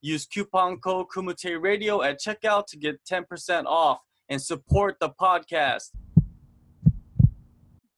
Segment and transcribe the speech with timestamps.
[0.00, 3.98] Use coupon code Kumite Radio at checkout to get 10% off
[4.28, 5.90] and support the podcast.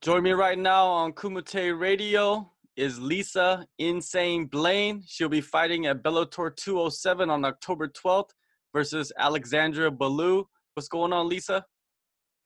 [0.01, 5.03] Join me right now on Kumite Radio is Lisa Insane Blaine.
[5.07, 8.31] She'll be fighting at Bellator 207 on October 12th
[8.73, 10.47] versus Alexandra Ballou.
[10.73, 11.67] What's going on, Lisa?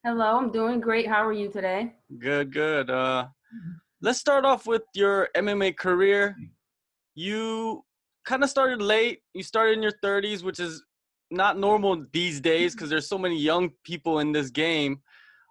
[0.05, 1.07] Hello, I'm doing great.
[1.07, 1.95] How are you today?
[2.19, 2.91] Good, good.
[2.91, 3.29] Uh,
[4.03, 6.37] let's start off with your MMA career.
[7.15, 7.85] You
[8.25, 9.21] kind of started late.
[9.35, 10.83] You started in your 30s, which is
[11.31, 15.01] not normal these days because there's so many young people in this game.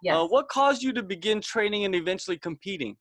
[0.02, 0.16] Yes.
[0.16, 2.96] Uh, what caused you to begin training and eventually competing?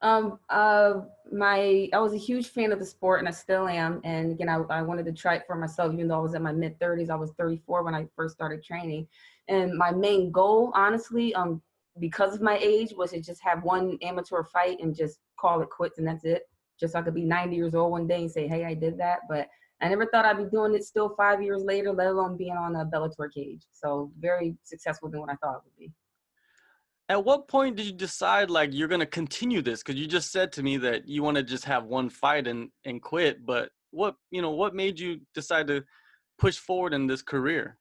[0.00, 1.00] Um, uh,
[1.32, 4.00] my I was a huge fan of the sport, and I still am.
[4.04, 6.42] And again, I, I wanted to try it for myself, even though I was in
[6.42, 7.10] my mid 30s.
[7.10, 9.08] I was 34 when I first started training,
[9.48, 11.60] and my main goal, honestly, um,
[11.98, 15.68] because of my age, was to just have one amateur fight and just call it
[15.68, 16.47] quits, and that's it.
[16.78, 18.98] Just so I could be 90 years old one day and say, "Hey, I did
[18.98, 19.48] that." But
[19.80, 22.76] I never thought I'd be doing it still five years later, let alone being on
[22.76, 23.62] a Bellator cage.
[23.72, 25.92] So very successful than what I thought it would be.
[27.08, 29.82] At what point did you decide like you're gonna continue this?
[29.82, 32.70] Because you just said to me that you want to just have one fight and
[32.84, 33.46] and quit.
[33.46, 35.84] But what you know, what made you decide to
[36.38, 37.78] push forward in this career?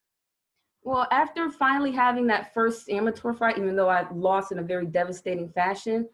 [0.84, 4.86] Well, after finally having that first amateur fight, even though I lost in a very
[4.86, 6.08] devastating fashion,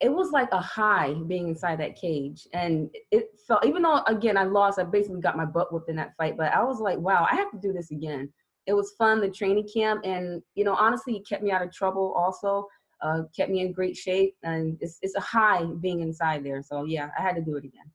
[0.00, 2.46] it was like a high being inside that cage.
[2.54, 5.96] And it felt, even though again I lost, I basically got my butt whooped in
[5.96, 8.32] that fight, but I was like, wow, I have to do this again
[8.66, 11.72] it was fun, the training camp, and you know, honestly, it kept me out of
[11.72, 12.14] trouble.
[12.16, 12.66] Also,
[13.02, 16.62] uh, kept me in great shape, and it's it's a high being inside there.
[16.62, 17.90] So yeah, I had to do it again.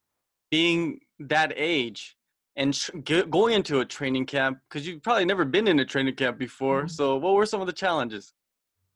[0.51, 2.17] Being that age
[2.55, 6.15] and tr- going into a training camp because you've probably never been in a training
[6.15, 6.81] camp before.
[6.81, 6.89] Mm-hmm.
[6.89, 8.33] So what were some of the challenges?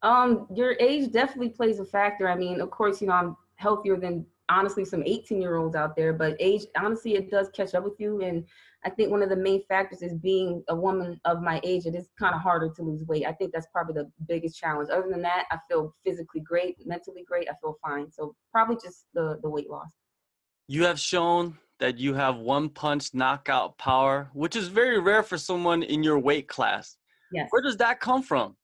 [0.02, 2.30] Um, your age definitely plays a factor.
[2.30, 5.96] I mean, of course, you know, I'm healthier than honestly some 18 year olds out
[5.96, 8.46] there, but age honestly it does catch up with you and
[8.86, 11.86] I think one of the main factors is being a woman of my age.
[11.86, 13.26] It is kind of harder to lose weight.
[13.26, 14.90] I think that's probably the biggest challenge.
[14.90, 17.50] Other than that, I feel physically great, mentally great.
[17.50, 18.10] I feel fine.
[18.10, 19.92] So probably just the the weight loss.
[20.68, 25.38] You have shown that you have one punch knockout power, which is very rare for
[25.38, 26.96] someone in your weight class.
[27.34, 27.48] Yes.
[27.52, 28.56] Where does that come from?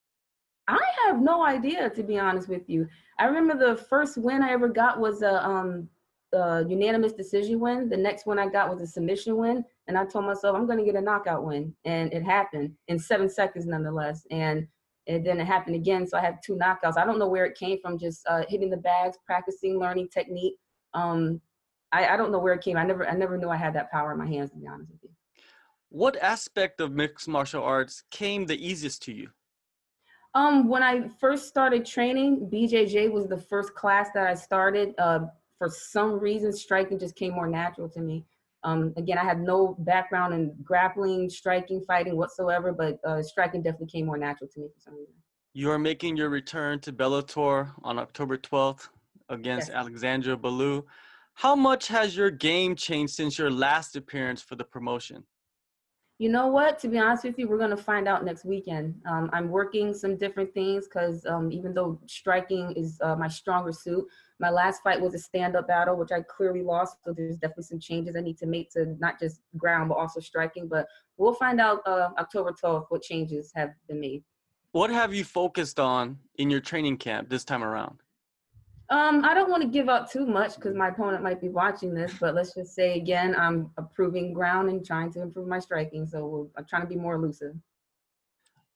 [0.68, 2.88] I have no idea, to be honest with you.
[3.20, 5.90] I remember the first win I ever got was a um,
[6.34, 7.90] a unanimous decision win.
[7.90, 9.64] The next one I got was a submission win.
[9.88, 11.74] And I told myself I'm going to get a knockout win.
[11.86, 14.26] And it happened in seven seconds, nonetheless.
[14.32, 14.68] And
[15.08, 16.08] and then it happened again.
[16.08, 16.98] So I had two knockouts.
[16.98, 20.56] I don't know where it came from, just uh, hitting the bags, practicing, learning technique.
[20.96, 21.40] Um,
[21.92, 22.76] I, I don't know where it came.
[22.76, 24.92] I never, I never knew I had that power in my hands, to be honest
[24.92, 25.10] with you.
[25.90, 29.30] What aspect of mixed martial arts came the easiest to you?
[30.36, 34.94] Um, when I first started training, BJJ was the first class that I started.
[34.98, 35.20] Uh,
[35.58, 38.26] for some reason, striking just came more natural to me.
[38.64, 43.88] Um, again, I had no background in grappling, striking, fighting whatsoever, but uh, striking definitely
[43.88, 45.14] came more natural to me for some reason.
[45.54, 48.90] You are making your return to Bellator on October 12th
[49.30, 49.78] against yes.
[49.78, 50.84] Alexandria Ballou.
[51.36, 55.24] How much has your game changed since your last appearance for the promotion?
[56.18, 56.80] You know what?
[56.80, 58.96] To be honest with you, we're going to find out next weekend.
[59.06, 63.74] Um, I'm working some different things because um, even though striking is uh, my stronger
[63.74, 64.06] suit,
[64.40, 67.04] my last fight was a stand-up battle, which I clearly lost.
[67.04, 70.22] So there's definitely some changes I need to make to not just ground but also
[70.22, 70.70] striking.
[70.70, 70.88] But
[71.18, 74.24] we'll find out uh, October 12th what changes have been made.
[74.72, 78.00] What have you focused on in your training camp this time around?
[78.90, 81.96] Um, I don't want to give up too much because my opponent might be watching
[81.96, 86.06] this, but let's just say again, I'm improving ground and trying to improve my striking.
[86.06, 87.56] So we'll, I'm trying to be more elusive.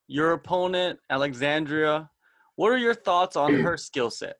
[0.07, 2.09] Your opponent, Alexandria,
[2.56, 4.38] what are your thoughts on her skill set?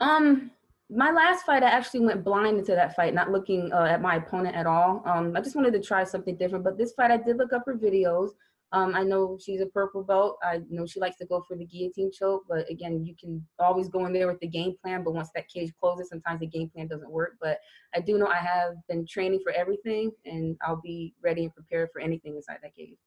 [0.00, 0.50] Um,
[0.90, 4.16] my last fight, I actually went blind into that fight, not looking uh, at my
[4.16, 5.02] opponent at all.
[5.06, 6.64] Um, I just wanted to try something different.
[6.64, 8.30] But this fight, I did look up her videos.
[8.72, 10.36] Um, I know she's a purple belt.
[10.42, 13.88] I know she likes to go for the guillotine choke, but again, you can always
[13.88, 15.04] go in there with the game plan.
[15.04, 17.34] But once that cage closes, sometimes the game plan doesn't work.
[17.40, 17.60] But
[17.94, 21.90] I do know I have been training for everything, and I'll be ready and prepared
[21.92, 22.98] for anything inside that cage.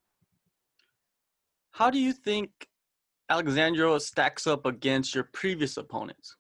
[1.72, 2.50] How do you think
[3.30, 6.38] Alexandria stacks up against your previous opponents?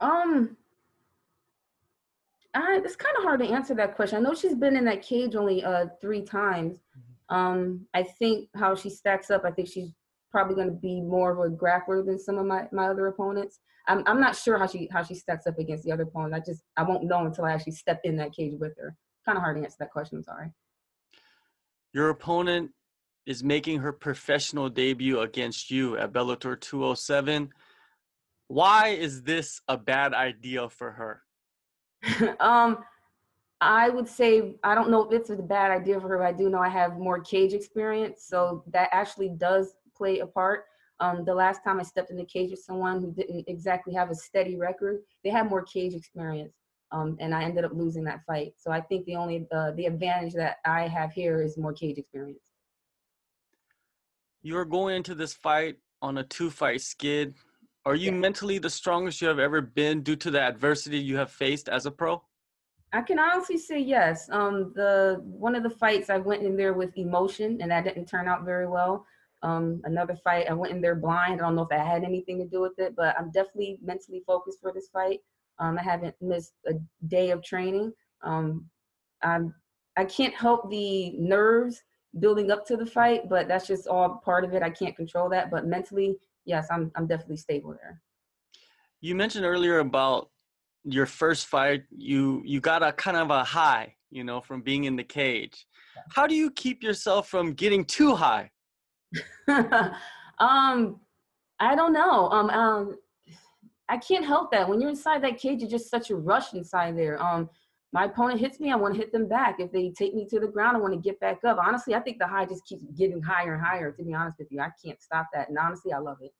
[0.00, 0.56] Um,
[2.54, 4.18] I, it's kind of hard to answer that question.
[4.18, 6.78] I know she's been in that cage only uh three times.
[7.28, 9.90] Um, I think how she stacks up, I think she's
[10.30, 13.60] probably going to be more of a grappler than some of my, my other opponents.
[13.88, 16.36] I'm, I'm not sure how she how she stacks up against the other opponents.
[16.36, 18.96] I just I won't know until I actually step in that cage with her.
[19.24, 20.18] Kind of hard to answer that question.
[20.18, 20.50] I'm sorry.
[21.92, 22.72] Your opponent
[23.26, 27.50] is making her professional debut against you at Bellator 207.
[28.48, 32.36] Why is this a bad idea for her?
[32.40, 32.78] um,
[33.60, 36.18] I would say I don't know if it's a bad idea for her.
[36.18, 40.26] But I do know I have more cage experience, so that actually does play a
[40.26, 40.64] part.
[41.00, 44.10] Um, the last time I stepped in the cage with someone who didn't exactly have
[44.10, 46.54] a steady record, they had more cage experience,
[46.90, 48.54] um, and I ended up losing that fight.
[48.56, 51.98] So I think the only uh, the advantage that I have here is more cage
[51.98, 52.40] experience.
[54.42, 57.34] You're going into this fight on a two-fight skid.
[57.84, 58.18] Are you yeah.
[58.18, 61.86] mentally the strongest you have ever been due to the adversity you have faced as
[61.86, 62.22] a pro?
[62.96, 64.26] I can honestly say yes.
[64.32, 68.06] Um, the one of the fights I went in there with emotion, and that didn't
[68.06, 69.04] turn out very well.
[69.42, 71.34] Um, another fight, I went in there blind.
[71.34, 74.22] I don't know if that had anything to do with it, but I'm definitely mentally
[74.26, 75.20] focused for this fight.
[75.58, 76.72] Um, I haven't missed a
[77.06, 77.92] day of training.
[78.22, 78.64] Um,
[79.22, 79.54] I'm,
[79.98, 81.82] I can't help the nerves
[82.18, 84.62] building up to the fight, but that's just all part of it.
[84.62, 86.16] I can't control that, but mentally,
[86.46, 88.00] yes, I'm, I'm definitely stable there.
[89.02, 90.30] You mentioned earlier about
[90.86, 91.82] your first fight.
[91.90, 95.66] You you got a kind of a high, you know, from being in the cage.
[96.10, 98.50] How do you keep yourself from getting too high?
[99.48, 101.00] um,
[101.58, 102.30] I don't know.
[102.30, 102.96] Um, um,
[103.88, 104.68] I can't help that.
[104.68, 107.22] When you're inside that cage, you're just such a rush inside there.
[107.22, 107.48] Um,
[107.92, 109.56] my opponent hits me, I want to hit them back.
[109.58, 111.56] If they take me to the ground, I want to get back up.
[111.58, 113.92] Honestly, I think the high just keeps getting higher and higher.
[113.92, 115.48] To be honest with you, I can't stop that.
[115.48, 116.32] And honestly, I love it.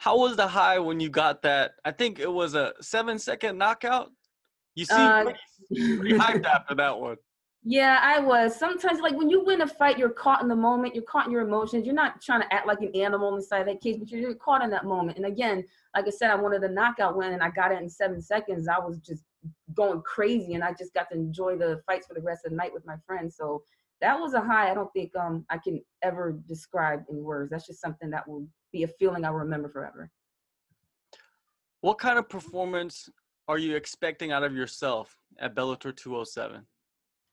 [0.00, 1.72] How was the high when you got that?
[1.84, 4.10] I think it was a seven second knockout.
[4.74, 7.18] You seem uh, pretty, pretty hyped after that one.
[7.64, 8.58] Yeah, I was.
[8.58, 10.94] Sometimes, like when you win a fight, you're caught in the moment.
[10.94, 11.84] You're caught in your emotions.
[11.84, 14.70] You're not trying to act like an animal inside that cage, but you're caught in
[14.70, 15.18] that moment.
[15.18, 17.90] And again, like I said, I wanted a knockout win, and I got it in
[17.90, 18.68] seven seconds.
[18.68, 19.24] I was just
[19.74, 22.56] going crazy, and I just got to enjoy the fights for the rest of the
[22.56, 23.36] night with my friends.
[23.36, 23.64] So
[24.00, 24.70] that was a high.
[24.70, 27.50] I don't think um I can ever describe in words.
[27.50, 30.10] That's just something that will be a feeling I'll remember forever.
[31.80, 33.08] What kind of performance
[33.48, 36.66] are you expecting out of yourself at Bellator 207?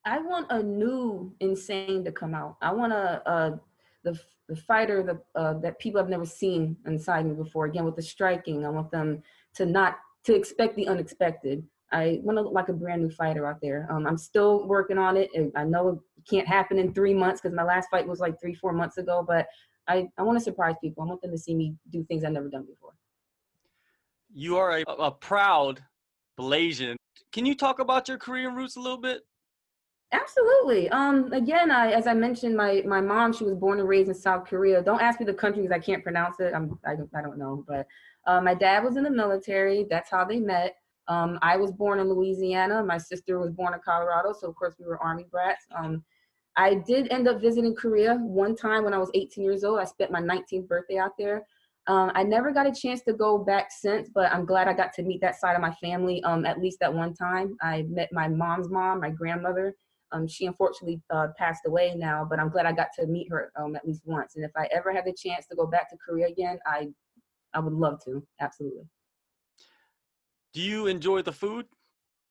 [0.05, 2.55] I want a new insane to come out.
[2.61, 3.59] I want a, a
[4.03, 7.65] the the fighter that uh, that people have never seen inside me before.
[7.65, 9.21] Again, with the striking, I want them
[9.55, 11.63] to not to expect the unexpected.
[11.91, 13.87] I want to look like a brand new fighter out there.
[13.91, 15.29] Um, I'm still working on it.
[15.55, 15.99] I know it
[16.29, 19.23] can't happen in three months because my last fight was like three, four months ago.
[19.25, 19.47] But
[19.87, 21.03] I, I want to surprise people.
[21.03, 22.93] I want them to see me do things I've never done before.
[24.33, 25.81] You are a, a proud
[26.37, 26.97] Malaysian.
[27.31, 29.21] Can you talk about your Korean roots a little bit?
[30.11, 30.89] Absolutely.
[30.89, 34.15] Um, again, I, as I mentioned, my, my mom, she was born and raised in
[34.15, 34.81] South Korea.
[34.81, 36.53] Don't ask me the country because I can't pronounce it.
[36.53, 37.65] I'm, I, don't, I don't know.
[37.67, 37.87] But
[38.25, 39.85] uh, my dad was in the military.
[39.89, 40.75] That's how they met.
[41.09, 42.83] Um, I was born in Louisiana.
[42.83, 44.33] My sister was born in Colorado.
[44.33, 45.65] So, of course, we were Army brats.
[45.77, 46.03] Um,
[46.57, 49.79] I did end up visiting Korea one time when I was 18 years old.
[49.79, 51.45] I spent my 19th birthday out there.
[51.85, 54.91] Um, I never got a chance to go back since, but I'm glad I got
[54.93, 57.55] to meet that side of my family um, at least at one time.
[57.61, 59.73] I met my mom's mom, my grandmother,
[60.11, 63.51] um, she unfortunately uh, passed away now, but I'm glad I got to meet her
[63.59, 64.35] um, at least once.
[64.35, 66.87] And if I ever have the chance to go back to Korea again, I,
[67.53, 68.25] I would love to.
[68.39, 68.83] Absolutely.
[70.53, 71.65] Do you enjoy the food?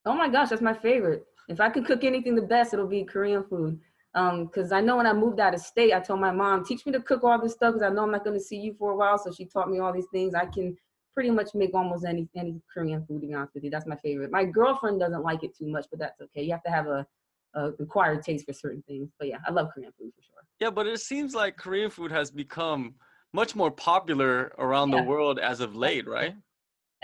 [0.04, 1.24] Oh my gosh, that's my favorite.
[1.48, 3.78] If I could cook anything the best, it'll be Korean food.
[4.16, 6.86] Because um, I know when I moved out of state, I told my mom, teach
[6.86, 8.74] me to cook all this stuff because I know I'm not going to see you
[8.78, 9.18] for a while.
[9.18, 10.34] So she taught me all these things.
[10.34, 10.74] I can
[11.12, 13.20] pretty much make almost any any Korean food.
[13.20, 14.30] To be honest with you, that's my favorite.
[14.30, 16.42] My girlfriend doesn't like it too much, but that's okay.
[16.42, 17.06] You have to have a
[17.54, 19.10] uh, acquired taste for certain things.
[19.18, 20.42] But yeah, I love Korean food for sure.
[20.60, 22.94] Yeah, but it seems like Korean food has become
[23.34, 25.02] much more popular around yeah.
[25.02, 26.34] the world as of late, right?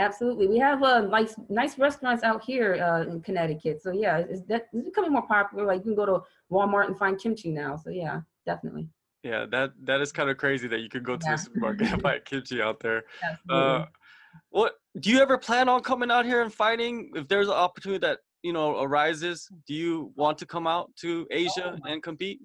[0.02, 3.80] Absolutely, we have uh, nice nice restaurants out here uh, in Connecticut.
[3.82, 5.64] So yeah, it's, that, it's becoming more popular.
[5.64, 7.76] Like you can go to Walmart and find kimchi now.
[7.76, 8.88] So yeah, definitely.
[9.22, 11.36] Yeah, that that is kind of crazy that you could go to yeah.
[11.36, 13.04] the supermarket and buy kimchi out there.
[13.48, 13.86] Uh,
[14.50, 17.98] what do you ever plan on coming out here and fighting if there's an opportunity
[17.98, 21.90] that you know arises do you want to come out to asia oh.
[21.90, 22.40] and compete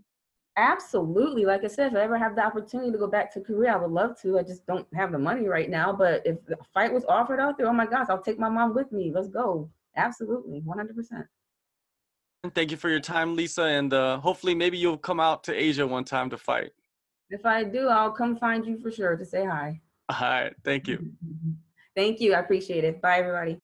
[0.57, 1.45] absolutely.
[1.45, 3.75] Like i said if i ever have the opportunity to go back to korea i
[3.77, 4.37] would love to.
[4.39, 7.57] I just don't have the money right now but if the fight was offered out
[7.57, 9.11] there oh my gosh i'll take my mom with me.
[9.13, 9.69] Let's go.
[9.95, 10.61] Absolutely.
[10.61, 11.25] 100%
[12.43, 15.53] And thank you for your time lisa and uh, hopefully maybe you'll come out to
[15.53, 16.71] asia one time to fight.
[17.29, 19.81] If i do i'll come find you for sure to say hi.
[20.09, 20.53] All right.
[20.63, 20.97] Thank you.
[21.95, 22.33] Thank you.
[22.35, 23.01] I appreciate it.
[23.01, 23.55] Bye everybody